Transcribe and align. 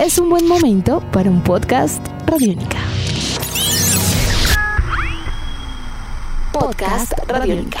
es 0.00 0.18
un 0.18 0.30
buen 0.30 0.48
momento 0.48 1.00
para 1.12 1.28
un 1.28 1.42
podcast 1.42 2.00
Radiónica. 2.26 2.78
Podcast 6.52 7.12
Radiónica. 7.28 7.80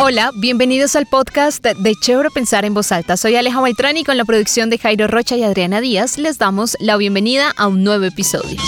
Hola, 0.00 0.32
bienvenidos 0.34 0.96
al 0.96 1.06
podcast 1.06 1.64
de 1.64 1.94
Chévere 1.94 2.30
Pensar 2.30 2.64
en 2.64 2.74
Voz 2.74 2.90
Alta. 2.90 3.16
Soy 3.16 3.36
Aleja 3.36 3.60
Maitrani 3.60 4.00
y 4.00 4.04
con 4.04 4.16
la 4.16 4.24
producción 4.24 4.70
de 4.70 4.78
Jairo 4.78 5.06
Rocha 5.06 5.36
y 5.36 5.44
Adriana 5.44 5.80
Díaz 5.80 6.18
les 6.18 6.38
damos 6.38 6.76
la 6.80 6.96
bienvenida 6.96 7.52
a 7.56 7.68
un 7.68 7.84
nuevo 7.84 8.06
episodio. 8.06 8.60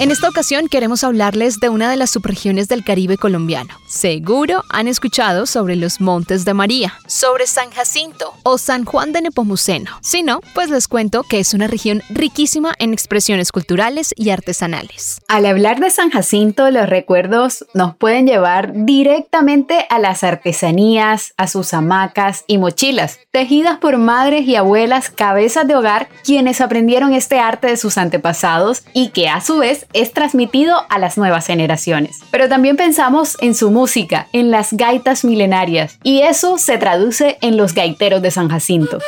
En 0.00 0.10
esta 0.10 0.30
ocasión 0.30 0.68
queremos 0.68 1.04
hablarles 1.04 1.60
de 1.60 1.68
una 1.68 1.90
de 1.90 1.98
las 1.98 2.08
subregiones 2.08 2.68
del 2.68 2.82
Caribe 2.82 3.18
colombiano. 3.18 3.74
Seguro 3.86 4.64
han 4.70 4.88
escuchado 4.88 5.44
sobre 5.44 5.76
los 5.76 6.00
Montes 6.00 6.46
de 6.46 6.54
María, 6.54 6.94
sobre 7.06 7.46
San 7.46 7.70
Jacinto 7.70 8.32
o 8.42 8.56
San 8.56 8.86
Juan 8.86 9.12
de 9.12 9.20
Nepomuceno. 9.20 9.90
Si 10.00 10.22
no, 10.22 10.40
pues 10.54 10.70
les 10.70 10.88
cuento 10.88 11.22
que 11.22 11.38
es 11.38 11.52
una 11.52 11.66
región 11.66 12.00
riquísima 12.08 12.74
en 12.78 12.94
expresiones 12.94 13.52
culturales 13.52 14.14
y 14.16 14.30
artesanales. 14.30 15.20
Al 15.28 15.44
hablar 15.44 15.80
de 15.80 15.90
San 15.90 16.08
Jacinto, 16.08 16.70
los 16.70 16.88
recuerdos 16.88 17.66
nos 17.74 17.94
pueden 17.94 18.26
llevar 18.26 18.72
directamente 18.72 19.84
a 19.90 19.98
las 19.98 20.24
artesanías, 20.24 21.34
a 21.36 21.46
sus 21.46 21.74
hamacas 21.74 22.44
y 22.46 22.56
mochilas, 22.56 23.18
tejidas 23.32 23.76
por 23.76 23.98
madres 23.98 24.46
y 24.46 24.56
abuelas 24.56 25.10
cabezas 25.10 25.68
de 25.68 25.76
hogar 25.76 26.08
quienes 26.24 26.62
aprendieron 26.62 27.12
este 27.12 27.38
arte 27.38 27.66
de 27.66 27.76
sus 27.76 27.98
antepasados 27.98 28.82
y 28.94 29.08
que 29.08 29.28
a 29.28 29.42
su 29.42 29.58
vez 29.58 29.88
es 29.92 30.12
transmitido 30.12 30.76
a 30.88 30.98
las 30.98 31.18
nuevas 31.18 31.46
generaciones. 31.46 32.20
Pero 32.30 32.48
también 32.48 32.76
pensamos 32.76 33.36
en 33.40 33.54
su 33.54 33.70
música, 33.70 34.28
en 34.32 34.50
las 34.50 34.72
gaitas 34.72 35.24
milenarias, 35.24 35.98
y 36.02 36.22
eso 36.22 36.58
se 36.58 36.78
traduce 36.78 37.38
en 37.40 37.56
los 37.56 37.74
gaiteros 37.74 38.22
de 38.22 38.30
San 38.30 38.48
Jacinto. 38.48 38.98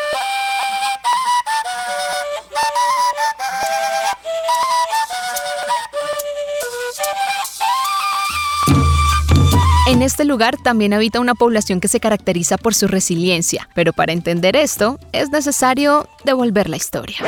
En 9.93 10.01
este 10.01 10.25
lugar 10.25 10.57
también 10.57 10.95
habita 10.95 11.21
una 11.21 11.35
población 11.35 11.79
que 11.79 11.87
se 11.87 12.01
caracteriza 12.01 12.57
por 12.57 12.75
su 12.75 12.89
resiliencia, 12.89 13.69
pero 13.75 13.93
para 13.93 14.13
entender 14.13 14.57
esto 14.57 14.99
es 15.13 15.29
necesario 15.31 16.09
devolver 16.25 16.71
la 16.71 16.77
historia. 16.77 17.19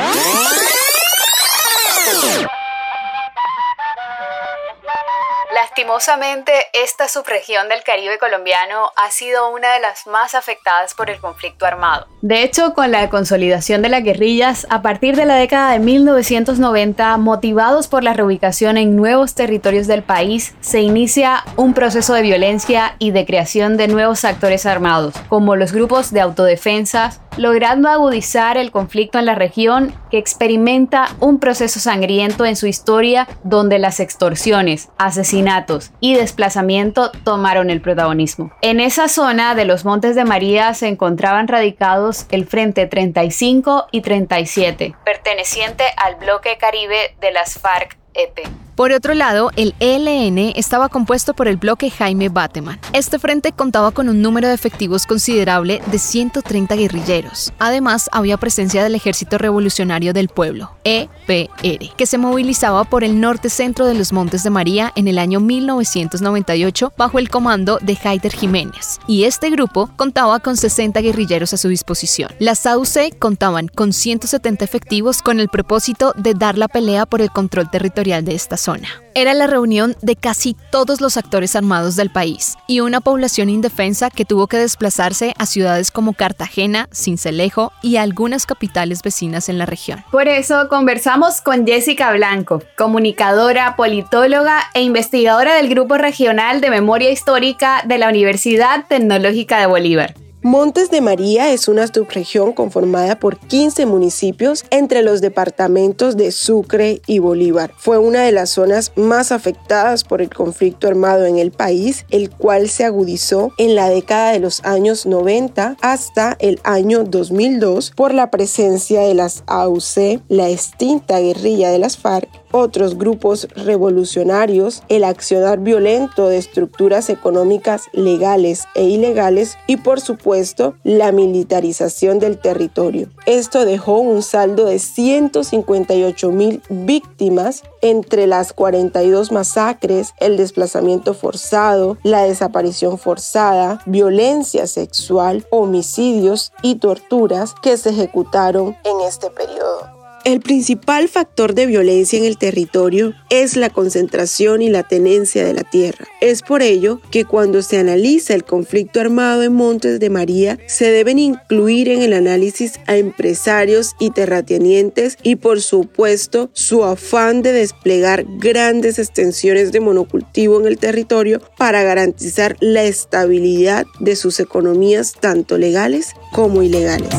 Lastimosamente, 5.65 6.51
esta 6.73 7.07
subregión 7.07 7.67
del 7.69 7.81
Caribe 7.81 8.19
colombiano 8.19 8.91
ha 8.95 9.09
sido 9.09 9.49
una 9.49 9.73
de 9.73 9.79
las 9.79 10.05
más 10.05 10.35
afectadas 10.35 10.93
por 10.93 11.09
el 11.09 11.19
conflicto 11.19 11.65
armado. 11.65 12.05
De 12.21 12.43
hecho, 12.43 12.75
con 12.75 12.91
la 12.91 13.09
consolidación 13.09 13.81
de 13.81 13.89
las 13.89 14.03
guerrillas, 14.03 14.67
a 14.69 14.83
partir 14.83 15.15
de 15.15 15.25
la 15.25 15.35
década 15.35 15.71
de 15.71 15.79
1990, 15.79 17.17
motivados 17.17 17.87
por 17.87 18.03
la 18.03 18.13
reubicación 18.13 18.77
en 18.77 18.95
nuevos 18.95 19.33
territorios 19.33 19.87
del 19.87 20.03
país, 20.03 20.53
se 20.61 20.81
inicia 20.81 21.43
un 21.55 21.73
proceso 21.73 22.13
de 22.13 22.21
violencia 22.21 22.95
y 22.99 23.09
de 23.09 23.25
creación 23.25 23.75
de 23.75 23.87
nuevos 23.87 24.23
actores 24.23 24.67
armados, 24.67 25.15
como 25.29 25.55
los 25.55 25.71
grupos 25.71 26.11
de 26.11 26.21
autodefensa, 26.21 27.11
logrando 27.37 27.89
agudizar 27.89 28.57
el 28.57 28.71
conflicto 28.71 29.19
en 29.19 29.25
la 29.25 29.35
región 29.35 29.93
que 30.09 30.19
experimenta 30.19 31.09
un 31.19 31.39
proceso 31.39 31.79
sangriento 31.79 32.45
en 32.45 32.55
su 32.55 32.67
historia 32.67 33.27
donde 33.43 33.77
las 33.77 33.99
extorsiones, 33.99 34.89
asesinatos 34.97 35.54
y 35.99 36.15
desplazamiento 36.15 37.11
tomaron 37.23 37.69
el 37.69 37.81
protagonismo. 37.81 38.51
En 38.61 38.79
esa 38.79 39.07
zona 39.07 39.55
de 39.55 39.65
los 39.65 39.85
Montes 39.85 40.15
de 40.15 40.25
María 40.25 40.73
se 40.73 40.87
encontraban 40.87 41.47
radicados 41.47 42.25
el 42.31 42.45
Frente 42.45 42.87
35 42.87 43.87
y 43.91 44.01
37, 44.01 44.95
perteneciente 45.05 45.83
al 45.97 46.15
bloque 46.15 46.57
caribe 46.57 47.15
de 47.21 47.31
las 47.31 47.59
FARC-EP. 47.59 48.64
Por 48.75 48.91
otro 48.91 49.13
lado, 49.13 49.51
el 49.55 49.73
ELN 49.79 50.51
estaba 50.57 50.89
compuesto 50.89 51.33
por 51.33 51.47
el 51.47 51.55
bloque 51.55 51.89
Jaime 51.89 52.27
Bateman. 52.27 52.77
Este 52.91 53.19
frente 53.19 53.53
contaba 53.53 53.91
con 53.91 54.09
un 54.09 54.21
número 54.21 54.49
de 54.49 54.53
efectivos 54.53 55.05
considerable 55.05 55.81
de 55.85 55.97
130 55.97 56.75
guerrilleros. 56.75 57.53
Además, 57.57 58.09
había 58.11 58.35
presencia 58.35 58.83
del 58.83 58.95
Ejército 58.95 59.37
Revolucionario 59.37 60.11
del 60.11 60.27
Pueblo, 60.27 60.71
EPR, 60.83 61.95
que 61.95 62.05
se 62.05 62.17
movilizaba 62.17 62.83
por 62.83 63.05
el 63.05 63.21
norte-centro 63.21 63.85
de 63.85 63.93
los 63.93 64.11
Montes 64.11 64.43
de 64.43 64.49
María 64.49 64.91
en 64.97 65.07
el 65.07 65.19
año 65.19 65.39
1998 65.39 66.91
bajo 66.97 67.17
el 67.17 67.29
comando 67.29 67.79
de 67.81 67.97
Haider 68.03 68.33
Jiménez. 68.33 68.99
Y 69.07 69.23
este 69.23 69.51
grupo 69.51 69.89
contaba 69.95 70.41
con 70.41 70.57
60 70.57 70.99
guerrilleros 70.99 71.53
a 71.53 71.57
su 71.57 71.69
disposición. 71.69 72.29
Las 72.39 72.65
AUC 72.65 73.17
contaban 73.19 73.69
con 73.69 73.93
170 73.93 74.65
efectivos 74.65 75.21
con 75.21 75.39
el 75.39 75.47
propósito 75.47 76.11
de 76.17 76.33
dar 76.33 76.57
la 76.57 76.67
pelea 76.67 77.05
por 77.05 77.21
el 77.21 77.31
control 77.31 77.71
territorial 77.71 78.25
de 78.25 78.35
esta 78.35 78.57
zona 78.57 78.64
Era 79.13 79.33
la 79.33 79.47
reunión 79.47 79.95
de 80.01 80.15
casi 80.15 80.55
todos 80.71 80.99
los 80.99 81.17
actores 81.17 81.55
armados 81.55 81.95
del 81.95 82.09
país 82.09 82.57
y 82.67 82.79
una 82.79 82.99
población 82.99 83.49
indefensa 83.49 84.09
que 84.09 84.25
tuvo 84.25 84.47
que 84.47 84.57
desplazarse 84.57 85.33
a 85.37 85.45
ciudades 85.45 85.91
como 85.91 86.13
Cartagena, 86.13 86.89
Cincelejo 86.93 87.71
y 87.81 87.97
algunas 87.97 88.45
capitales 88.45 89.01
vecinas 89.03 89.49
en 89.49 89.57
la 89.57 89.65
región. 89.65 90.03
Por 90.11 90.27
eso 90.27 90.67
conversamos 90.67 91.41
con 91.41 91.65
Jessica 91.65 92.11
Blanco, 92.13 92.61
comunicadora, 92.77 93.75
politóloga 93.75 94.63
e 94.73 94.81
investigadora 94.81 95.55
del 95.55 95.69
Grupo 95.69 95.97
Regional 95.97 96.59
de 96.59 96.69
Memoria 96.71 97.11
Histórica 97.11 97.83
de 97.85 97.97
la 97.99 98.09
Universidad 98.09 98.85
Tecnológica 98.87 99.59
de 99.59 99.67
Bolívar. 99.67 100.24
Montes 100.45 100.91
de 100.91 101.01
María 101.01 101.51
es 101.53 101.67
una 101.67 101.87
subregión 101.87 102.53
conformada 102.53 103.17
por 103.17 103.39
15 103.39 103.87
municipios 103.87 104.63
entre 104.69 105.01
los 105.01 105.19
departamentos 105.19 106.17
de 106.17 106.31
Sucre 106.31 107.01
y 107.07 107.17
Bolívar. 107.17 107.71
Fue 107.79 107.97
una 107.97 108.21
de 108.21 108.31
las 108.31 108.51
zonas 108.51 108.91
más 108.95 109.31
afectadas 109.31 110.03
por 110.03 110.21
el 110.21 110.29
conflicto 110.29 110.87
armado 110.87 111.25
en 111.25 111.39
el 111.39 111.49
país, 111.49 112.05
el 112.11 112.29
cual 112.29 112.69
se 112.69 112.85
agudizó 112.85 113.53
en 113.57 113.73
la 113.73 113.89
década 113.89 114.33
de 114.33 114.39
los 114.39 114.63
años 114.63 115.07
90 115.07 115.77
hasta 115.81 116.37
el 116.37 116.59
año 116.63 117.05
2002 117.05 117.93
por 117.95 118.13
la 118.13 118.29
presencia 118.29 119.01
de 119.01 119.15
las 119.15 119.43
AUC, 119.47 120.21
la 120.29 120.51
extinta 120.51 121.19
guerrilla 121.21 121.71
de 121.71 121.79
las 121.79 121.97
FARC 121.97 122.44
otros 122.55 122.97
grupos 122.97 123.47
revolucionarios, 123.55 124.83
el 124.87 125.03
accionar 125.03 125.59
violento 125.59 126.29
de 126.29 126.37
estructuras 126.37 127.09
económicas 127.09 127.83
legales 127.91 128.65
e 128.75 128.83
ilegales 128.83 129.57
y 129.67 129.77
por 129.77 129.99
supuesto 129.99 130.75
la 130.83 131.11
militarización 131.11 132.19
del 132.19 132.37
territorio. 132.37 133.09
Esto 133.25 133.65
dejó 133.65 133.99
un 133.99 134.21
saldo 134.21 134.65
de 134.65 134.79
158 134.79 136.31
mil 136.31 136.61
víctimas 136.69 137.63
entre 137.81 138.25
las 138.25 138.53
42 138.53 139.31
masacres, 139.31 140.13
el 140.19 140.37
desplazamiento 140.37 141.13
forzado, 141.13 141.97
la 142.03 142.23
desaparición 142.23 142.97
forzada, 142.97 143.81
violencia 143.85 144.67
sexual, 144.67 145.45
homicidios 145.49 146.53
y 146.61 146.75
torturas 146.75 147.53
que 147.61 147.77
se 147.77 147.89
ejecutaron 147.89 148.77
en 148.83 149.01
este 149.01 149.29
periodo. 149.29 149.94
El 150.25 150.39
principal 150.39 151.07
factor 151.07 151.53
de 151.53 151.67
violencia 151.67 152.17
en 152.17 152.25
el 152.25 152.39
territorio 152.39 153.13
es 153.29 153.55
la 153.55 153.69
concentración 153.69 154.63
y 154.63 154.69
la 154.69 154.81
tenencia 154.81 155.45
de 155.45 155.53
la 155.53 155.61
tierra. 155.61 156.07
Es 156.19 156.41
por 156.41 156.63
ello 156.63 156.99
que 157.11 157.25
cuando 157.25 157.61
se 157.61 157.77
analiza 157.77 158.33
el 158.33 158.43
conflicto 158.43 158.99
armado 158.99 159.43
en 159.43 159.53
Montes 159.53 159.99
de 159.99 160.09
María, 160.09 160.57
se 160.65 160.89
deben 160.89 161.19
incluir 161.19 161.89
en 161.89 162.01
el 162.01 162.13
análisis 162.13 162.79
a 162.87 162.97
empresarios 162.97 163.91
y 163.99 164.09
terratenientes 164.09 165.19
y 165.21 165.35
por 165.35 165.61
supuesto 165.61 166.49
su 166.53 166.83
afán 166.83 167.43
de 167.43 167.51
desplegar 167.51 168.25
grandes 168.39 168.97
extensiones 168.97 169.71
de 169.71 169.79
monocultivo 169.79 170.59
en 170.59 170.65
el 170.65 170.79
territorio 170.79 171.39
para 171.55 171.83
garantizar 171.83 172.57
la 172.61 172.83
estabilidad 172.83 173.85
de 173.99 174.15
sus 174.15 174.39
economías 174.39 175.13
tanto 175.21 175.59
legales 175.59 176.13
como 176.31 176.63
ilegales. 176.63 177.11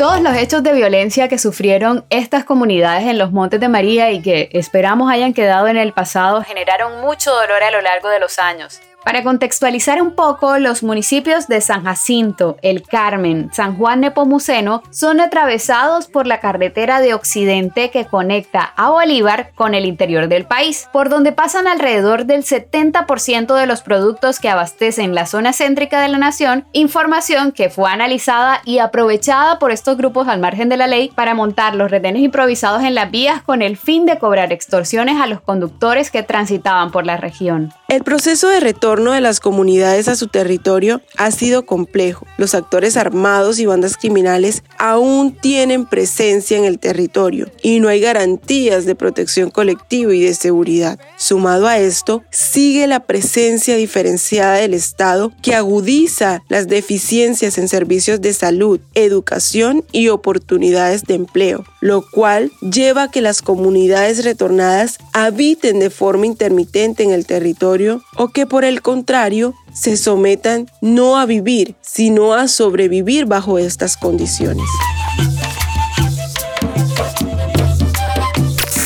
Todos 0.00 0.22
los 0.22 0.34
hechos 0.34 0.62
de 0.62 0.72
violencia 0.72 1.28
que 1.28 1.36
sufrieron 1.36 2.06
estas 2.08 2.44
comunidades 2.44 3.06
en 3.06 3.18
los 3.18 3.32
Montes 3.32 3.60
de 3.60 3.68
María 3.68 4.10
y 4.12 4.22
que 4.22 4.48
esperamos 4.54 5.12
hayan 5.12 5.34
quedado 5.34 5.68
en 5.68 5.76
el 5.76 5.92
pasado 5.92 6.42
generaron 6.42 7.02
mucho 7.02 7.30
dolor 7.34 7.62
a 7.62 7.70
lo 7.70 7.82
largo 7.82 8.08
de 8.08 8.18
los 8.18 8.38
años. 8.38 8.80
Para 9.04 9.22
contextualizar 9.22 10.02
un 10.02 10.14
poco, 10.14 10.58
los 10.58 10.82
municipios 10.82 11.48
de 11.48 11.62
San 11.62 11.84
Jacinto, 11.84 12.58
El 12.60 12.82
Carmen, 12.82 13.50
San 13.52 13.76
Juan 13.76 14.00
Nepomuceno 14.00 14.82
son 14.90 15.20
atravesados 15.20 16.06
por 16.06 16.26
la 16.26 16.38
carretera 16.38 17.00
de 17.00 17.14
Occidente 17.14 17.90
que 17.90 18.04
conecta 18.04 18.60
a 18.76 18.90
Bolívar 18.90 19.52
con 19.54 19.74
el 19.74 19.86
interior 19.86 20.28
del 20.28 20.44
país, 20.44 20.86
por 20.92 21.08
donde 21.08 21.32
pasan 21.32 21.66
alrededor 21.66 22.26
del 22.26 22.44
70% 22.44 23.54
de 23.54 23.66
los 23.66 23.80
productos 23.80 24.38
que 24.38 24.50
abastecen 24.50 25.14
la 25.14 25.24
zona 25.24 25.54
céntrica 25.54 26.02
de 26.02 26.08
la 26.08 26.18
nación, 26.18 26.66
información 26.72 27.52
que 27.52 27.70
fue 27.70 27.90
analizada 27.90 28.60
y 28.66 28.80
aprovechada 28.80 29.58
por 29.58 29.72
estos 29.72 29.96
grupos 29.96 30.28
al 30.28 30.40
margen 30.40 30.68
de 30.68 30.76
la 30.76 30.86
ley 30.86 31.10
para 31.14 31.34
montar 31.34 31.74
los 31.74 31.90
retenes 31.90 32.22
improvisados 32.22 32.82
en 32.82 32.94
las 32.94 33.10
vías 33.10 33.42
con 33.42 33.62
el 33.62 33.78
fin 33.78 34.04
de 34.04 34.18
cobrar 34.18 34.52
extorsiones 34.52 35.18
a 35.20 35.26
los 35.26 35.40
conductores 35.40 36.10
que 36.10 36.22
transitaban 36.22 36.90
por 36.90 37.06
la 37.06 37.16
región. 37.16 37.72
El 37.90 38.04
proceso 38.04 38.46
de 38.48 38.60
retorno 38.60 39.10
de 39.10 39.20
las 39.20 39.40
comunidades 39.40 40.06
a 40.06 40.14
su 40.14 40.28
territorio 40.28 41.02
ha 41.16 41.32
sido 41.32 41.66
complejo. 41.66 42.24
Los 42.38 42.54
actores 42.54 42.96
armados 42.96 43.58
y 43.58 43.66
bandas 43.66 43.96
criminales 43.96 44.62
aún 44.78 45.34
tienen 45.34 45.86
presencia 45.86 46.56
en 46.56 46.64
el 46.64 46.78
territorio 46.78 47.50
y 47.64 47.80
no 47.80 47.88
hay 47.88 47.98
garantías 47.98 48.84
de 48.84 48.94
protección 48.94 49.50
colectiva 49.50 50.14
y 50.14 50.20
de 50.20 50.34
seguridad. 50.34 51.00
Sumado 51.16 51.66
a 51.66 51.78
esto, 51.78 52.22
sigue 52.30 52.86
la 52.86 53.00
presencia 53.06 53.74
diferenciada 53.74 54.54
del 54.54 54.74
Estado 54.74 55.32
que 55.42 55.56
agudiza 55.56 56.44
las 56.48 56.68
deficiencias 56.68 57.58
en 57.58 57.66
servicios 57.66 58.20
de 58.20 58.32
salud, 58.34 58.78
educación 58.94 59.84
y 59.90 60.10
oportunidades 60.10 61.02
de 61.06 61.14
empleo, 61.14 61.64
lo 61.80 62.02
cual 62.02 62.50
lleva 62.60 63.04
a 63.04 63.10
que 63.10 63.20
las 63.20 63.42
comunidades 63.42 64.24
retornadas 64.24 64.98
habiten 65.12 65.80
de 65.80 65.90
forma 65.90 66.26
intermitente 66.26 67.02
en 67.02 67.10
el 67.10 67.26
territorio 67.26 68.02
o 68.16 68.28
que 68.28 68.46
por 68.46 68.64
el 68.64 68.82
contrario 68.82 69.54
se 69.72 69.96
sometan 69.96 70.66
no 70.80 71.18
a 71.18 71.26
vivir, 71.26 71.74
sino 71.80 72.34
a 72.34 72.48
sobrevivir 72.48 73.26
bajo 73.26 73.58
estas 73.58 73.96
condiciones. 73.96 74.66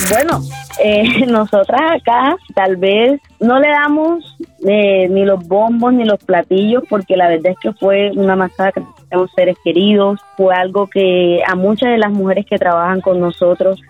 Bueno, 0.09 0.41
eh, 0.83 1.25
nosotras 1.27 1.81
acá 1.99 2.37
tal 2.53 2.77
vez 2.77 3.19
no 3.39 3.59
le 3.59 3.69
damos 3.69 4.37
eh, 4.67 5.07
ni 5.09 5.25
los 5.25 5.45
bombos 5.47 5.93
ni 5.93 6.05
los 6.05 6.23
platillos 6.23 6.83
porque 6.89 7.17
la 7.17 7.27
verdad 7.27 7.53
es 7.53 7.57
que 7.59 7.73
fue 7.73 8.11
una 8.15 8.35
masacre 8.35 8.83
seres 9.35 9.57
queridos, 9.63 10.19
fue 10.37 10.53
algo 10.53 10.87
que 10.87 11.41
a 11.45 11.55
muchas 11.55 11.91
de 11.91 11.97
las 11.97 12.11
mujeres 12.11 12.45
que 12.45 12.57
trabajan 12.57 13.01
con 13.01 13.19
nosotros 13.19 13.81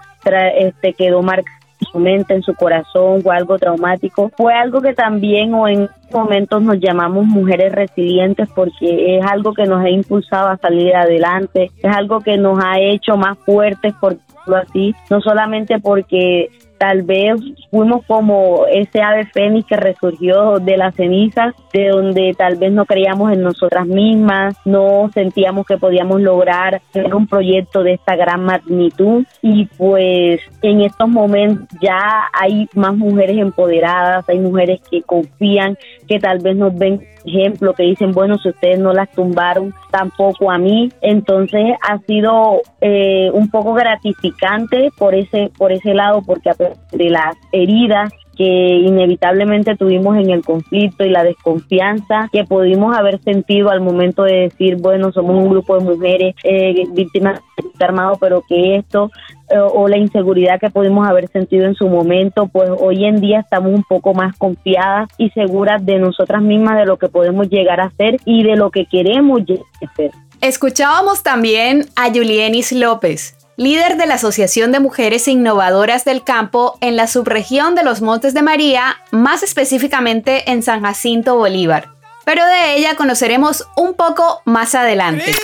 este, 0.58 0.94
quedó 0.94 1.22
marcado 1.22 1.56
su 1.92 2.00
mente, 2.00 2.34
en 2.34 2.42
su 2.42 2.54
corazón, 2.56 3.22
fue 3.22 3.36
algo 3.36 3.58
traumático. 3.58 4.32
Fue 4.38 4.54
algo 4.54 4.82
que 4.82 4.94
también 4.94 5.54
o 5.54 5.68
en 5.68 5.90
momentos 6.12 6.62
nos 6.62 6.80
llamamos 6.80 7.26
mujeres 7.26 7.74
resilientes 7.74 8.48
porque 8.56 9.18
es 9.18 9.26
algo 9.26 9.54
que 9.54 9.66
nos 9.66 9.84
ha 9.84 9.90
impulsado 9.90 10.50
a 10.50 10.58
salir 10.58 10.96
adelante, 10.96 11.72
es 11.82 11.96
algo 11.96 12.22
que 12.22 12.38
nos 12.38 12.60
ha 12.64 12.80
hecho 12.80 13.18
más 13.18 13.38
fuertes, 13.40 13.94
por 14.00 14.18
así, 14.56 14.96
no 15.10 15.20
solamente 15.22 15.80
porque 15.80 16.50
tal 16.78 17.04
vez 17.04 17.36
fuimos 17.70 18.06
como 18.06 18.66
ese 18.68 19.02
ave 19.02 19.26
fénix 19.26 19.68
que 19.68 19.78
resurgió 19.78 20.60
de 20.60 20.78
las 20.78 20.96
cenizas, 20.96 21.54
de 21.74 21.90
donde 21.90 22.34
tal 22.38 22.58
vez 22.58 22.72
no 22.72 22.86
creíamos 22.86 23.32
en 23.34 23.42
nosotras 23.42 23.86
mismas, 23.88 24.56
no 24.66 25.10
sentíamos 25.14 25.66
que 25.66 25.78
podíamos 25.78 26.22
lograr 26.22 26.82
un 27.14 27.28
proyecto 27.28 27.84
de 27.84 27.94
esta 27.94 28.16
gran 28.16 28.44
magnitud. 28.44 29.26
Y 29.42 29.66
pues 29.78 30.42
en 30.62 30.82
estos 30.82 31.10
momentos 31.10 31.68
ya 31.82 32.30
hay 32.34 32.68
más 32.76 32.96
mujeres 32.96 33.38
empoderadas, 33.38 34.28
hay 34.30 34.40
mujeres 34.40 34.82
que 34.90 35.02
confían, 35.02 35.78
que 36.08 36.20
tal 36.20 36.40
vez 36.40 36.56
nos 36.56 36.76
ven 36.76 37.02
ejemplo, 37.26 37.74
que 37.74 37.84
dicen, 37.84 38.12
bueno, 38.12 38.38
si 38.38 38.50
ustedes 38.50 38.80
no 38.80 38.94
las 38.94 39.12
tumbaron, 39.12 39.74
tampoco 39.92 40.52
a 40.52 40.58
mí. 40.58 40.92
Entonces 41.02 41.76
ha 41.82 41.98
sido 42.00 42.62
eh, 42.82 43.30
un 43.34 43.50
poco 43.50 43.74
gratificante 43.74 44.90
por 44.98 45.16
ese, 45.16 45.52
por 45.58 45.72
ese 45.72 45.94
lado, 45.94 46.22
porque 46.26 46.52
de 46.92 47.10
las 47.10 47.36
heridas 47.52 48.12
que 48.36 48.44
inevitablemente 48.44 49.76
tuvimos 49.76 50.18
en 50.18 50.30
el 50.30 50.44
conflicto 50.44 51.06
y 51.06 51.10
la 51.10 51.24
desconfianza 51.24 52.30
que 52.32 52.44
pudimos 52.44 52.96
haber 52.96 53.22
sentido 53.22 53.70
al 53.70 53.82
momento 53.82 54.24
de 54.24 54.50
decir, 54.50 54.78
bueno, 54.78 55.12
somos 55.12 55.36
un 55.36 55.50
grupo 55.50 55.78
de 55.78 55.86
mujeres 55.86 56.36
eh, 56.44 56.84
víctimas 56.92 57.40
de 57.78 57.86
armado, 57.86 58.18
pero 58.20 58.44
que 58.48 58.78
esto 58.78 59.12
eh, 59.50 59.60
o 59.60 59.88
la 59.88 59.98
inseguridad 59.98 60.60
que 60.60 60.72
pudimos 60.72 61.08
haber 61.08 61.28
sentido 61.28 61.66
en 61.66 61.76
su 61.76 61.88
momento, 61.88 62.48
pues 62.48 62.70
hoy 62.80 63.06
en 63.06 63.22
día 63.22 63.42
estamos 63.42 63.72
un 63.74 63.84
poco 63.84 64.14
más 64.14 64.36
confiadas 64.38 65.08
y 65.18 65.30
seguras 65.30 65.86
de 65.86 66.00
nosotras 66.00 66.42
mismas, 66.42 66.78
de 66.78 66.86
lo 66.86 66.98
que 66.98 67.10
podemos 67.10 67.48
llegar 67.50 67.80
a 67.80 67.86
hacer 67.86 68.18
y 68.26 68.44
de 68.44 68.56
lo 68.56 68.72
que 68.72 68.86
queremos 68.86 69.46
llegar 69.46 69.66
a 69.84 69.96
ser. 69.96 70.12
Escuchábamos 70.42 71.22
también 71.22 71.86
a 71.96 72.08
Julienis 72.10 72.72
López, 72.72 73.38
líder 73.58 73.98
de 73.98 74.06
la 74.06 74.16
Asociación 74.16 74.72
de 74.72 74.80
Mujeres 74.80 75.28
Innovadoras 75.28 76.06
del 76.06 76.24
Campo 76.24 76.78
en 76.82 76.96
la 76.96 77.08
subregión 77.08 77.76
de 77.76 77.84
los 77.84 78.02
Montes 78.02 78.34
de 78.34 78.42
María, 78.42 78.98
más 79.12 79.44
específicamente 79.44 80.52
en 80.52 80.64
San 80.64 80.82
Jacinto 80.82 81.36
Bolívar. 81.38 81.90
Pero 82.26 82.46
de 82.46 82.76
ella 82.76 82.96
conoceremos 82.96 83.66
un 83.76 83.94
poco 83.94 84.42
más 84.46 84.76
adelante. 84.76 85.36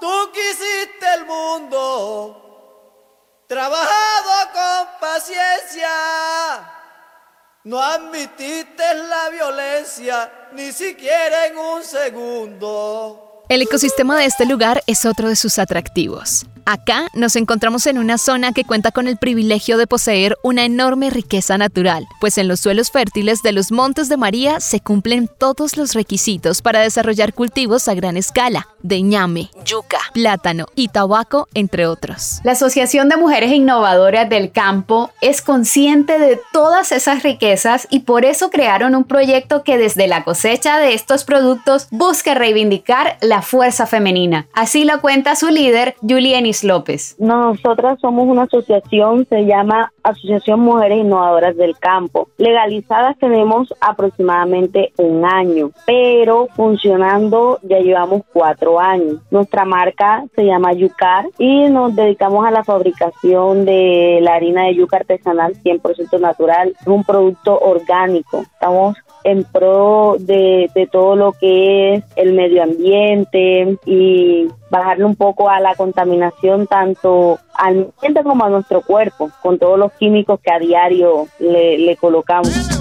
tú 0.00 0.30
quisiste 0.32 1.06
el 1.18 1.26
mundo 1.26 2.42
trabajado 3.46 4.52
con 4.52 4.88
paciencia. 5.00 5.88
No 7.64 7.80
admitiste 7.80 8.82
la 9.08 9.30
violencia 9.30 10.48
ni 10.52 10.72
siquiera 10.72 11.46
en 11.46 11.56
un 11.56 11.82
segundo. 11.82 13.44
El 13.48 13.62
ecosistema 13.62 14.16
de 14.18 14.24
este 14.26 14.46
lugar 14.46 14.82
es 14.86 15.04
otro 15.04 15.28
de 15.28 15.36
sus 15.36 15.58
atractivos. 15.58 16.46
Acá 16.64 17.08
nos 17.14 17.34
encontramos 17.34 17.86
en 17.86 17.98
una 17.98 18.18
zona 18.18 18.52
que 18.52 18.64
cuenta 18.64 18.92
con 18.92 19.08
el 19.08 19.16
privilegio 19.16 19.78
de 19.78 19.88
poseer 19.88 20.36
una 20.44 20.64
enorme 20.64 21.10
riqueza 21.10 21.58
natural, 21.58 22.06
pues 22.20 22.38
en 22.38 22.46
los 22.46 22.60
suelos 22.60 22.92
fértiles 22.92 23.42
de 23.42 23.50
los 23.50 23.72
Montes 23.72 24.08
de 24.08 24.16
María 24.16 24.60
se 24.60 24.80
cumplen 24.80 25.28
todos 25.38 25.76
los 25.76 25.94
requisitos 25.94 26.62
para 26.62 26.80
desarrollar 26.80 27.34
cultivos 27.34 27.88
a 27.88 27.94
gran 27.94 28.16
escala, 28.16 28.68
de 28.82 29.02
ñame, 29.02 29.50
yuca, 29.64 29.98
plátano 30.14 30.66
y 30.76 30.88
tabaco, 30.88 31.48
entre 31.54 31.86
otros. 31.86 32.40
La 32.44 32.52
Asociación 32.52 33.08
de 33.08 33.16
Mujeres 33.16 33.52
Innovadoras 33.52 34.28
del 34.28 34.52
Campo 34.52 35.10
es 35.20 35.42
consciente 35.42 36.18
de 36.20 36.40
todas 36.52 36.92
esas 36.92 37.24
riquezas 37.24 37.88
y 37.90 38.00
por 38.00 38.24
eso 38.24 38.50
crearon 38.50 38.94
un 38.94 39.04
proyecto 39.04 39.64
que 39.64 39.78
desde 39.78 40.06
la 40.06 40.22
cosecha 40.22 40.78
de 40.78 40.94
estos 40.94 41.24
productos 41.24 41.88
busca 41.90 42.34
reivindicar 42.34 43.18
la 43.20 43.42
fuerza 43.42 43.86
femenina. 43.86 44.46
Así 44.52 44.84
lo 44.84 45.00
cuenta 45.00 45.34
su 45.34 45.48
líder, 45.48 45.96
López. 46.64 47.16
Nosotras 47.18 47.98
somos 48.00 48.26
una 48.28 48.42
asociación, 48.42 49.26
se 49.28 49.46
llama 49.46 49.92
Asociación 50.02 50.60
Mujeres 50.60 50.98
Innovadoras 50.98 51.56
del 51.56 51.76
Campo. 51.78 52.28
Legalizadas 52.36 53.16
tenemos 53.18 53.72
aproximadamente 53.80 54.92
un 54.98 55.24
año, 55.24 55.70
pero 55.86 56.48
funcionando 56.54 57.58
ya 57.62 57.78
llevamos 57.78 58.22
cuatro 58.32 58.78
años. 58.78 59.16
Nuestra 59.30 59.64
marca 59.64 60.24
se 60.34 60.44
llama 60.44 60.72
Yucar 60.74 61.26
y 61.38 61.68
nos 61.68 61.96
dedicamos 61.96 62.46
a 62.46 62.50
la 62.50 62.64
fabricación 62.64 63.64
de 63.64 64.18
la 64.22 64.34
harina 64.34 64.64
de 64.64 64.74
yuca 64.74 64.98
artesanal 64.98 65.54
100% 65.62 66.20
natural. 66.20 66.74
Es 66.80 66.86
un 66.86 67.04
producto 67.04 67.58
orgánico. 67.58 68.42
Estamos 68.42 68.96
en 69.24 69.44
pro 69.44 70.16
de, 70.18 70.68
todo 70.90 71.16
lo 71.16 71.32
que 71.32 71.94
es 71.94 72.04
el 72.16 72.32
medio 72.32 72.62
ambiente 72.62 73.78
y 73.86 74.48
bajarle 74.70 75.04
un 75.04 75.16
poco 75.16 75.48
a 75.48 75.60
la 75.60 75.74
contaminación 75.74 76.66
tanto 76.66 77.38
al 77.54 77.92
ambiente 77.96 78.22
como 78.24 78.44
a 78.44 78.48
nuestro 78.48 78.80
cuerpo 78.80 79.30
con 79.42 79.58
todos 79.58 79.78
los 79.78 79.92
químicos 79.92 80.40
que 80.40 80.52
a 80.52 80.58
diario 80.58 81.26
le 81.38 81.96
colocamos. 81.96 82.71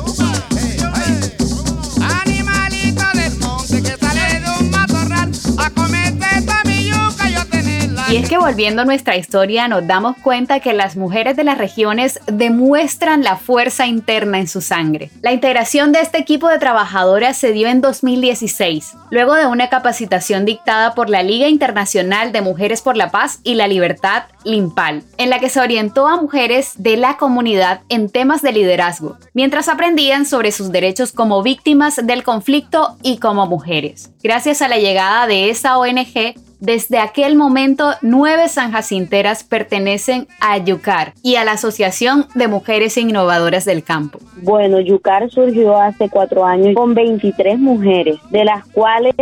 Y 8.12 8.18
es 8.18 8.28
que 8.28 8.38
volviendo 8.38 8.82
a 8.82 8.86
nuestra 8.86 9.16
historia 9.16 9.70
nos 9.70 9.88
damos 9.88 10.18
cuenta 10.18 10.60
que 10.60 10.74
las 10.74 10.98
mujeres 10.98 11.38
de 11.38 11.46
las 11.46 11.58
regiones 11.58 12.20
demuestran 12.28 13.24
la 13.24 13.38
fuerza 13.38 13.88
interna 13.88 14.38
en 14.38 14.50
su 14.50 14.60
sangre. 14.60 15.10
La 15.22 15.32
integración 15.32 15.94
de 15.94 16.02
este 16.02 16.18
equipo 16.18 16.50
de 16.50 16.60
trabajadoras 16.60 17.38
se 17.38 17.54
dio 17.54 17.70
en 17.70 17.80
2016, 17.80 18.98
luego 19.12 19.36
de 19.36 19.48
una 19.48 19.70
capacitación 19.70 20.44
dictada 20.44 20.94
por 20.94 21.10
la 21.10 21.24
Liga 21.24 21.48
Internacional 21.48 22.34
de 22.34 22.42
Mujeres 22.42 22.82
por 22.82 22.98
la 22.98 23.12
Paz 23.12 23.40
y 23.46 23.56
la 23.56 23.70
Libertad, 23.70 24.24
LIMPAL, 24.44 25.04
en 25.16 25.30
la 25.30 25.40
que 25.40 25.48
se 25.48 25.62
orientó 25.62 26.10
a 26.10 26.22
mujeres 26.22 26.74
de 26.76 26.98
la 26.98 27.16
comunidad 27.16 27.80
en 27.88 28.10
temas 28.10 28.42
de 28.42 28.52
liderazgo, 28.52 29.20
mientras 29.34 29.70
aprendían 29.70 30.26
sobre 30.26 30.52
sus 30.52 30.70
derechos 30.74 31.14
como 31.14 31.44
víctimas 31.44 32.02
del 32.04 32.24
conflicto 32.24 32.98
y 33.04 33.20
como 33.20 33.48
mujeres. 33.48 34.12
Gracias 34.22 34.62
a 34.62 34.68
la 34.68 34.80
llegada 34.80 35.28
de 35.28 35.50
esta 35.50 35.78
ONG, 35.78 36.36
Desde 36.62 37.00
aquel 37.00 37.36
momento, 37.36 37.90
nueve 38.04 38.48
sanjacinteras 38.48 39.44
pertenecen 39.44 40.28
a 40.40 40.60
Yucar 40.60 41.16
y 41.24 41.38
a 41.38 41.44
la 41.44 41.54
Asociación 41.54 42.28
de 42.36 42.48
Mujeres 42.48 42.98
Innovadoras 42.98 43.66
del 43.66 43.84
Campo. 43.84 44.20
Bueno, 44.44 44.80
Yucar 44.80 45.28
surgió 45.32 45.76
hace 45.76 46.08
cuatro 46.08 46.46
años 46.46 46.76
con 46.76 46.94
23 46.94 47.58
mujeres, 47.58 48.18
de 48.30 48.46
las 48.46 48.64
cuales 48.68 49.16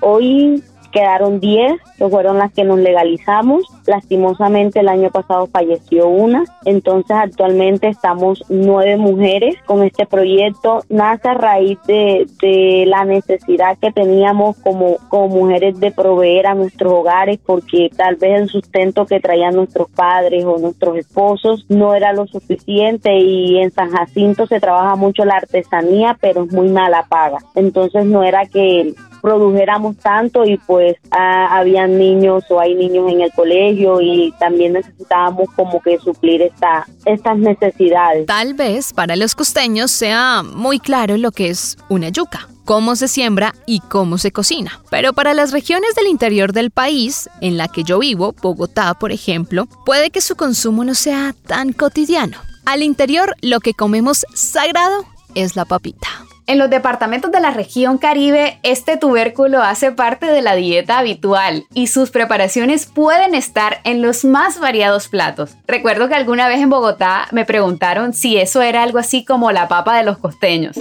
hoy 0.00 0.64
quedaron 0.90 1.38
10, 1.38 1.74
que 1.96 2.08
fueron 2.08 2.38
las 2.38 2.52
que 2.52 2.64
nos 2.64 2.80
legalizamos. 2.80 3.62
Lastimosamente 3.90 4.78
el 4.78 4.88
año 4.88 5.10
pasado 5.10 5.48
falleció 5.48 6.06
una, 6.06 6.44
entonces 6.64 7.10
actualmente 7.10 7.88
estamos 7.88 8.44
nueve 8.48 8.96
mujeres 8.96 9.56
con 9.66 9.82
este 9.82 10.06
proyecto. 10.06 10.84
Nace 10.88 11.28
a 11.28 11.34
raíz 11.34 11.76
de, 11.88 12.28
de 12.40 12.84
la 12.86 13.04
necesidad 13.04 13.76
que 13.78 13.90
teníamos 13.90 14.58
como, 14.58 14.98
como 15.08 15.26
mujeres 15.26 15.80
de 15.80 15.90
proveer 15.90 16.46
a 16.46 16.54
nuestros 16.54 16.92
hogares 16.92 17.40
porque 17.44 17.90
tal 17.96 18.14
vez 18.14 18.42
el 18.42 18.48
sustento 18.48 19.06
que 19.06 19.18
traían 19.18 19.56
nuestros 19.56 19.90
padres 19.90 20.44
o 20.44 20.56
nuestros 20.58 20.96
esposos 20.96 21.66
no 21.68 21.92
era 21.96 22.12
lo 22.12 22.28
suficiente 22.28 23.18
y 23.18 23.58
en 23.58 23.72
San 23.72 23.90
Jacinto 23.90 24.46
se 24.46 24.60
trabaja 24.60 24.94
mucho 24.94 25.24
la 25.24 25.34
artesanía 25.34 26.16
pero 26.20 26.44
es 26.44 26.52
muy 26.52 26.68
mala 26.68 27.06
paga. 27.08 27.38
Entonces 27.56 28.04
no 28.04 28.22
era 28.22 28.46
que 28.46 28.94
produjéramos 29.20 29.96
tanto 29.96 30.44
y 30.44 30.56
pues 30.58 30.96
ah, 31.10 31.58
habían 31.58 31.98
niños 31.98 32.44
o 32.50 32.60
hay 32.60 32.74
niños 32.74 33.10
en 33.10 33.20
el 33.20 33.32
colegio 33.32 34.00
y 34.00 34.32
también 34.38 34.74
necesitábamos 34.74 35.48
como 35.56 35.80
que 35.80 35.98
suplir 35.98 36.42
esta, 36.42 36.86
estas 37.04 37.38
necesidades. 37.38 38.26
Tal 38.26 38.54
vez 38.54 38.92
para 38.92 39.16
los 39.16 39.34
costeños 39.34 39.90
sea 39.90 40.42
muy 40.42 40.78
claro 40.78 41.16
lo 41.16 41.30
que 41.30 41.50
es 41.50 41.76
una 41.88 42.08
yuca 42.08 42.48
cómo 42.70 42.94
se 42.94 43.08
siembra 43.08 43.52
y 43.66 43.80
cómo 43.80 44.16
se 44.16 44.30
cocina. 44.30 44.80
Pero 44.90 45.12
para 45.12 45.34
las 45.34 45.50
regiones 45.50 45.96
del 45.96 46.06
interior 46.06 46.52
del 46.52 46.70
país, 46.70 47.28
en 47.40 47.56
la 47.56 47.66
que 47.66 47.82
yo 47.82 47.98
vivo, 47.98 48.32
Bogotá 48.40 48.94
por 48.94 49.10
ejemplo, 49.10 49.66
puede 49.84 50.10
que 50.10 50.20
su 50.20 50.36
consumo 50.36 50.84
no 50.84 50.94
sea 50.94 51.34
tan 51.48 51.72
cotidiano. 51.72 52.38
Al 52.66 52.84
interior 52.84 53.34
lo 53.42 53.58
que 53.58 53.74
comemos 53.74 54.24
sagrado 54.34 55.04
es 55.34 55.56
la 55.56 55.64
papita. 55.64 56.19
En 56.50 56.58
los 56.58 56.68
departamentos 56.68 57.30
de 57.30 57.38
la 57.38 57.52
región 57.52 57.96
Caribe, 57.96 58.58
este 58.64 58.96
tubérculo 58.96 59.62
hace 59.62 59.92
parte 59.92 60.26
de 60.26 60.42
la 60.42 60.56
dieta 60.56 60.98
habitual 60.98 61.64
y 61.74 61.86
sus 61.86 62.10
preparaciones 62.10 62.86
pueden 62.86 63.36
estar 63.36 63.80
en 63.84 64.02
los 64.02 64.24
más 64.24 64.58
variados 64.58 65.06
platos. 65.06 65.52
Recuerdo 65.68 66.08
que 66.08 66.16
alguna 66.16 66.48
vez 66.48 66.58
en 66.58 66.68
Bogotá 66.68 67.28
me 67.30 67.44
preguntaron 67.44 68.14
si 68.14 68.36
eso 68.36 68.62
era 68.62 68.82
algo 68.82 68.98
así 68.98 69.24
como 69.24 69.52
la 69.52 69.68
papa 69.68 69.96
de 69.96 70.02
los 70.02 70.18
costeños. 70.18 70.74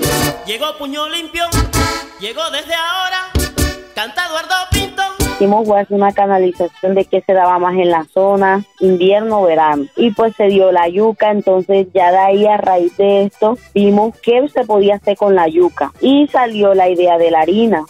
Llegó 0.48 0.76
puño 0.80 1.08
limpio, 1.08 1.46
llegó 2.20 2.50
desde 2.50 2.74
ahora, 2.74 3.28
canta 3.94 4.26
Eduardo 4.26 4.59
hicimos 5.39 5.69
una 5.89 6.12
canalización 6.12 6.96
de 6.96 7.05
qué 7.05 7.22
se 7.22 7.31
daba 7.31 7.60
más 7.60 7.74
en 7.77 7.89
la 7.89 8.03
zona, 8.13 8.65
invierno, 8.81 9.43
verano. 9.43 9.86
Y 9.96 10.12
pues 10.12 10.36
se 10.36 10.48
dio 10.48 10.74
la 10.74 10.89
yuca, 10.89 11.31
entonces 11.31 11.88
ya 11.93 12.12
de 12.12 12.17
ahí 12.17 12.46
a 12.46 12.58
raíz 12.58 12.98
de 12.98 13.24
esto 13.24 13.58
vimos 13.74 14.17
qué 14.19 14.46
se 14.50 14.65
podía 14.65 14.96
hacer 14.96 15.15
con 15.15 15.36
la 15.36 15.48
yuca. 15.48 15.93
Y 16.01 16.27
salió 16.27 16.74
la 16.74 16.89
idea 16.89 17.17
de 17.17 17.31
la 17.31 17.39
harina, 17.39 17.86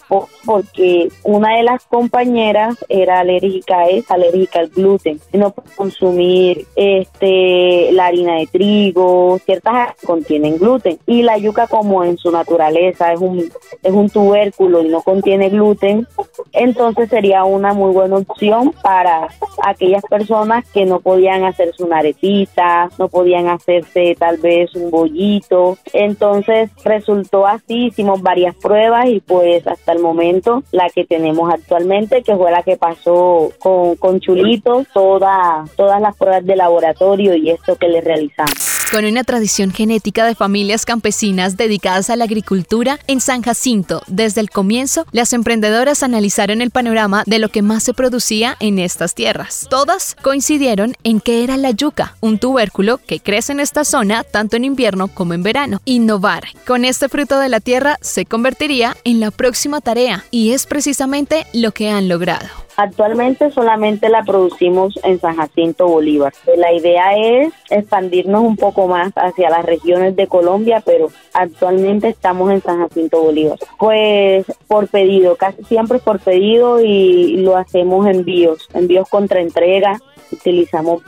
porque 0.46 1.10
una 1.24 1.58
de 1.58 1.64
las 1.64 1.86
compañeras 1.86 2.78
era 2.88 3.22
alérgica, 3.22 3.86
es 3.88 4.10
alérgica 4.12 4.60
al 4.60 4.70
gluten. 4.70 5.20
No 5.34 5.50
puede 5.50 5.76
consumir 5.76 6.68
este, 6.76 7.92
la 7.94 8.08
harina 8.08 8.36
de 8.36 8.46
trigo, 8.46 9.40
ciertas 9.44 9.96
contienen 10.06 10.60
gluten. 10.60 11.00
Y 11.08 11.24
la 11.24 11.40
yuca 11.40 11.66
como 11.66 12.04
en 12.04 12.20
su 12.20 12.30
naturaleza 12.30 13.12
es 13.12 13.20
un, 13.20 13.40
es 13.82 13.92
un 13.92 14.08
tubérculo 14.12 14.84
y 14.84 14.90
no 14.90 15.02
contiene 15.02 15.50
gluten, 15.50 16.08
entonces 16.54 17.10
sería 17.10 17.39
una 17.44 17.74
muy 17.74 17.94
buena 17.94 18.18
opción 18.18 18.74
para 18.82 19.28
aquellas 19.64 20.04
personas 20.04 20.66
que 20.72 20.86
no 20.86 21.00
podían 21.00 21.44
hacerse 21.44 21.84
una 21.84 22.00
aretita, 22.00 22.90
no 22.98 23.08
podían 23.08 23.48
hacerse 23.48 24.16
tal 24.18 24.38
vez 24.38 24.74
un 24.76 24.92
bollito. 24.92 25.78
Entonces 25.94 26.70
resultó 26.84 27.46
así, 27.48 27.88
hicimos 27.88 28.22
varias 28.22 28.56
pruebas 28.56 29.08
y 29.08 29.20
pues 29.20 29.66
hasta 29.68 29.94
el 29.94 30.00
momento 30.00 30.64
la 30.72 30.90
que 30.90 31.06
tenemos 31.06 31.52
actualmente, 31.54 32.24
que 32.24 32.36
fue 32.36 32.52
la 32.52 32.64
que 32.64 32.78
pasó 32.78 33.52
con, 33.60 33.96
con 33.96 34.20
Chulito, 34.20 34.86
toda, 34.94 35.66
todas 35.76 36.02
las 36.02 36.16
pruebas 36.16 36.46
de 36.46 36.56
laboratorio 36.56 37.36
y 37.36 37.50
esto 37.50 37.76
que 37.76 37.88
le 37.88 38.02
realizamos. 38.02 38.79
Con 38.92 39.06
una 39.06 39.24
tradición 39.24 39.72
genética 39.72 40.26
de 40.26 40.34
familias 40.34 40.84
campesinas 40.84 41.58
dedicadas 41.58 42.10
a 42.10 42.16
la 42.16 42.24
agricultura, 42.24 42.98
en 43.06 43.22
San 43.22 43.44
Jacinto, 43.44 44.02
desde 44.08 44.42
el 44.42 44.50
comienzo, 44.50 45.06
las 45.12 45.32
emprendedoras 45.34 46.02
analizaron 46.02 46.60
el 46.60 46.72
panorama 46.72 47.22
de 47.28 47.38
lo 47.38 47.50
que 47.50 47.62
más 47.62 47.84
se 47.84 47.94
producía 47.94 48.58
en 48.60 48.80
estas 48.80 49.14
tierras. 49.14 49.68
Todas 49.70 50.16
coincidieron 50.24 50.96
en 51.04 51.22
que 51.22 51.44
era 51.44 51.56
la 51.58 51.70
yuca, 51.70 52.16
un 52.20 52.40
tubérculo 52.40 52.98
que 52.98 53.20
crece 53.20 53.52
en 53.52 53.60
esta 53.60 53.86
zona 53.86 54.24
tanto 54.24 54.56
en 54.56 54.66
invierno 54.66 55.08
como 55.08 55.36
en 55.36 55.44
verano. 55.44 55.82
Innovar 55.86 56.46
con 56.66 56.84
este 56.84 57.10
fruto 57.10 57.40
de 57.40 57.50
la 57.50 57.60
tierra 57.60 58.00
se 58.02 58.26
convertiría 58.26 58.98
en 59.04 59.20
la 59.20 59.30
próxima 59.30 59.82
tarea 59.82 60.26
y 60.32 60.54
es 60.54 60.66
precisamente 60.66 61.46
lo 61.54 61.74
que 61.74 61.92
han 61.92 62.08
logrado. 62.08 62.69
Actualmente 62.82 63.52
solamente 63.52 64.08
la 64.08 64.24
producimos 64.24 64.98
en 65.04 65.20
San 65.20 65.36
Jacinto 65.36 65.90
Bolívar. 65.90 66.32
La 66.56 66.72
idea 66.72 67.14
es 67.14 67.52
expandirnos 67.70 68.42
un 68.42 68.56
poco 68.56 68.88
más 68.88 69.12
hacia 69.18 69.50
las 69.50 69.66
regiones 69.66 70.16
de 70.16 70.28
Colombia, 70.28 70.82
pero 70.86 71.10
actualmente 71.34 72.08
estamos 72.08 72.50
en 72.52 72.62
San 72.62 72.80
Jacinto 72.80 73.22
Bolívar. 73.22 73.60
Pues 73.78 74.46
por 74.70 74.88
pedido, 74.88 75.36
casi 75.36 75.62
siempre 75.66 76.00
por 76.00 76.22
pedido 76.22 76.80
y 76.80 77.36
lo 77.42 77.58
hacemos 77.58 78.08
envíos, 78.08 78.70
envíos 78.74 79.10
contra 79.10 79.42
entrega. 79.42 80.00
Utilizamos 80.32 81.02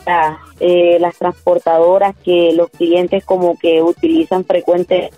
eh, 0.59 0.97
las 0.99 1.17
transportadoras 1.19 2.17
que 2.17 2.51
los 2.51 2.69
clientes 2.71 3.23
como 3.23 3.57
que 3.57 3.81
utilizan 3.81 4.43
frecuentemente 4.43 5.11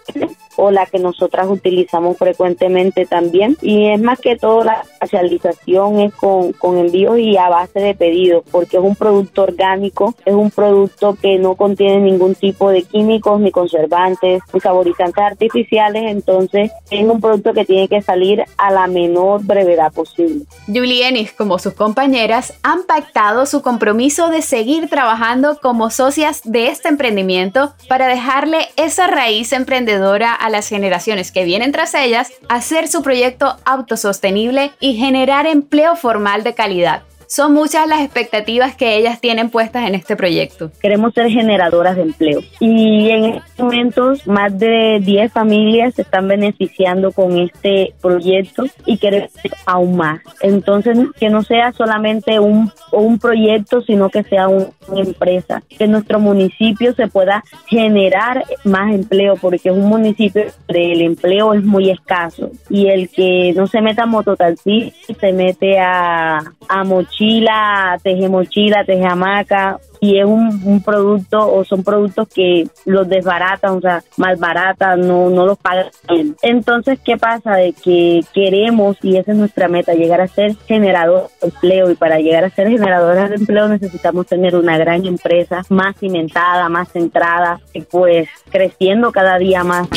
o 0.55 0.71
la 0.71 0.85
que 0.85 0.99
nosotras 0.99 1.47
utilizamos 1.49 2.17
frecuentemente 2.17 3.05
también. 3.05 3.57
Y 3.61 3.89
es 3.89 4.01
más 4.01 4.19
que 4.19 4.35
todo 4.35 4.63
la 4.63 4.81
especialización 4.81 5.99
es 5.99 6.13
con, 6.13 6.53
con 6.53 6.77
envíos 6.77 7.17
y 7.19 7.37
a 7.37 7.49
base 7.49 7.79
de 7.79 7.95
pedidos, 7.95 8.43
porque 8.51 8.77
es 8.77 8.83
un 8.83 8.95
producto 8.95 9.43
orgánico, 9.43 10.15
es 10.25 10.33
un 10.33 10.51
producto 10.51 11.15
que 11.21 11.37
no 11.37 11.55
contiene 11.55 11.99
ningún 11.99 12.35
tipo 12.35 12.69
de 12.69 12.83
químicos, 12.83 13.39
ni 13.39 13.51
conservantes, 13.51 14.41
ni 14.53 14.59
saborizantes 14.59 15.23
artificiales, 15.23 16.03
entonces 16.07 16.71
es 16.89 17.03
un 17.03 17.21
producto 17.21 17.53
que 17.53 17.65
tiene 17.65 17.87
que 17.87 18.01
salir 18.01 18.43
a 18.57 18.71
la 18.71 18.87
menor 18.87 19.43
brevedad 19.43 19.91
posible. 19.91 20.45
Julie 20.67 21.07
Ennis, 21.07 21.33
como 21.33 21.59
sus 21.59 21.73
compañeras, 21.73 22.53
han 22.63 22.83
pactado 22.83 23.45
su 23.45 23.61
compromiso 23.61 24.29
de 24.29 24.41
seguir 24.41 24.89
trabajando 24.89 25.59
como 25.61 25.89
socias 25.89 26.41
de 26.43 26.67
este 26.67 26.89
emprendimiento 26.89 27.73
para 27.87 28.07
dejarle 28.07 28.69
esa 28.75 29.07
raíz 29.07 29.53
emprendedora 29.53 30.33
a 30.43 30.49
las 30.49 30.67
generaciones 30.67 31.31
que 31.31 31.45
vienen 31.45 31.71
tras 31.71 31.93
ellas 31.95 32.33
hacer 32.49 32.89
su 32.89 33.01
proyecto 33.01 33.55
autosostenible 33.63 34.71
y 34.81 34.95
generar 34.95 35.47
empleo 35.47 35.95
formal 35.95 36.43
de 36.43 36.53
calidad. 36.53 37.03
Son 37.27 37.53
muchas 37.53 37.87
las 37.87 38.01
expectativas 38.01 38.75
que 38.75 38.97
ellas 38.97 39.19
tienen 39.19 39.49
puestas 39.49 39.87
en 39.87 39.95
este 39.95 40.15
proyecto. 40.15 40.69
Queremos 40.81 41.13
ser 41.13 41.29
generadoras 41.29 41.95
de 41.95 42.03
empleo 42.03 42.41
y 42.59 43.09
en 43.09 43.25
estos 43.25 43.57
momentos 43.57 44.27
más 44.27 44.59
de 44.59 44.99
10 45.01 45.31
familias 45.31 45.95
se 45.95 46.03
están 46.03 46.27
beneficiando 46.27 47.11
con 47.11 47.39
este 47.39 47.95
proyecto 48.01 48.65
y 48.85 48.97
queremos 48.97 49.31
aún 49.65 49.95
más. 49.95 50.19
Entonces, 50.41 50.95
que 51.17 51.29
no 51.29 51.41
sea 51.41 51.71
solamente 51.71 52.39
un, 52.39 52.71
un 53.01 53.19
proyecto, 53.19 53.81
sino 53.81 54.09
que 54.09 54.23
sea 54.23 54.47
una 54.47 54.69
empresa, 54.89 55.61
que 55.77 55.87
nuestro 55.87 56.19
municipio 56.19 56.93
se 56.93 57.07
pueda 57.07 57.43
generar 57.67 58.43
más 58.63 58.93
empleo, 58.93 59.35
porque 59.35 59.69
es 59.69 59.75
un 59.75 59.87
municipio 59.87 60.45
donde 60.67 60.91
el 60.93 61.01
empleo 61.01 61.53
es 61.53 61.63
muy 61.63 61.89
escaso. 61.89 62.51
Y 62.69 62.87
el 62.87 63.09
que 63.09 63.53
no 63.55 63.67
se 63.67 63.81
meta 63.81 64.03
a 64.03 64.07
mototaxi 64.07 64.93
se 65.19 65.33
mete 65.33 65.79
a, 65.79 66.39
a 66.67 66.83
mochila, 66.83 67.97
teje 68.03 68.29
mochila, 68.29 68.83
teje 68.83 69.05
hamaca, 69.05 69.79
y 70.03 70.19
es 70.19 70.25
un, 70.25 70.83
producto 70.83 71.39
o 71.49 71.63
son 71.63 71.81
productos 71.81 72.27
que 72.27 72.67
los 72.83 73.07
desbaratan, 73.07 73.77
o 73.77 73.79
sea, 73.79 74.03
más 74.17 74.37
baratas, 74.37 74.97
no, 74.97 75.29
no 75.29 75.45
los 75.45 75.57
pagan 75.57 75.85
bien. 76.09 76.35
Entonces, 76.41 76.99
¿qué 77.05 77.15
pasa? 77.15 77.55
De 77.55 77.71
que 77.71 78.19
queremos, 78.33 78.97
y 79.01 79.15
esa 79.15 79.31
es 79.31 79.37
nuestra 79.37 79.69
meta, 79.69 79.93
llegar 79.93 80.19
a 80.19 80.27
ser 80.27 80.57
generador 80.67 81.29
de 81.41 81.47
empleo, 81.47 81.89
y 81.89 81.95
para 81.95 82.19
llegar 82.19 82.43
a 82.43 82.49
ser 82.49 82.67
generadores 82.67 83.29
de 83.29 83.35
empleo 83.37 83.69
necesitamos 83.69 84.27
tener 84.27 84.57
una 84.57 84.77
gran 84.77 85.05
empresa 85.05 85.61
más 85.69 85.95
cimentada, 85.95 86.67
más 86.67 86.89
centrada, 86.91 87.61
y 87.73 87.79
pues 87.79 88.27
creciendo 88.51 89.13
cada 89.13 89.37
día 89.37 89.63
más. 89.63 89.87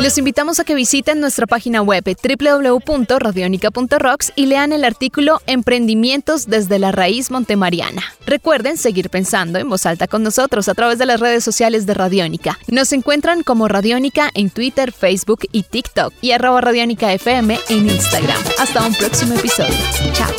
Los 0.00 0.16
invitamos 0.16 0.58
a 0.58 0.64
que 0.64 0.74
visiten 0.74 1.20
nuestra 1.20 1.46
página 1.46 1.82
web 1.82 2.02
www.radionica.rocks 2.04 4.32
y 4.34 4.46
lean 4.46 4.72
el 4.72 4.84
artículo 4.84 5.42
Emprendimientos 5.46 6.46
desde 6.46 6.78
la 6.78 6.90
raíz 6.90 7.30
montemariana. 7.30 8.02
Recuerden 8.24 8.78
seguir 8.78 9.10
pensando 9.10 9.58
en 9.58 9.68
voz 9.68 9.84
alta 9.84 10.08
con 10.08 10.22
nosotros 10.22 10.70
a 10.70 10.74
través 10.74 10.98
de 10.98 11.04
las 11.04 11.20
redes 11.20 11.44
sociales 11.44 11.84
de 11.84 11.92
Radiónica. 11.92 12.58
Nos 12.66 12.94
encuentran 12.94 13.42
como 13.42 13.68
Radiónica 13.68 14.30
en 14.32 14.48
Twitter, 14.48 14.90
Facebook 14.90 15.40
y 15.52 15.64
TikTok 15.64 16.14
y 16.22 16.30
arroba 16.30 16.62
Radiónica 16.62 17.12
FM 17.12 17.60
en 17.68 17.90
Instagram. 17.90 18.42
Hasta 18.58 18.86
un 18.86 18.94
próximo 18.94 19.34
episodio. 19.34 19.76
Chao. 20.14 20.30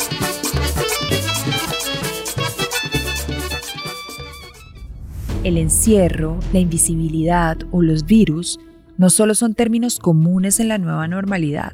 El 5.43 5.59
encierro, 5.59 6.39
la 6.51 6.57
invisibilidad 6.59 7.59
o 7.71 7.83
los 7.83 8.05
virus 8.05 8.57
no 8.97 9.09
solo 9.09 9.35
son 9.35 9.53
términos 9.53 9.99
comunes 9.99 10.59
en 10.59 10.67
la 10.67 10.77
nueva 10.77 11.07
normalidad. 11.07 11.71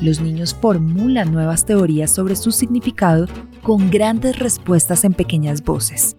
Los 0.00 0.20
niños 0.20 0.54
formulan 0.54 1.32
nuevas 1.32 1.64
teorías 1.64 2.10
sobre 2.10 2.36
su 2.36 2.52
significado 2.52 3.26
con 3.62 3.90
grandes 3.90 4.38
respuestas 4.38 5.04
en 5.04 5.14
pequeñas 5.14 5.64
voces. 5.64 6.16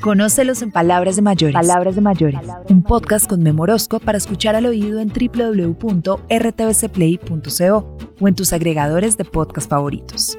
Conócelos 0.00 0.62
en 0.62 0.70
Palabras 0.70 1.16
de 1.16 1.22
Mayores. 1.22 1.54
Palabras 1.54 1.96
de 1.96 2.00
Mayores. 2.00 2.38
Un 2.70 2.84
podcast 2.84 3.28
con 3.28 3.42
Memorosco 3.42 3.98
para 3.98 4.16
escuchar 4.16 4.54
al 4.54 4.66
oído 4.66 5.00
en 5.00 5.08
www.rtbcplay.co 5.08 7.96
o 8.20 8.28
en 8.28 8.34
tus 8.34 8.52
agregadores 8.52 9.16
de 9.16 9.24
podcast 9.24 9.68
favoritos. 9.68 10.38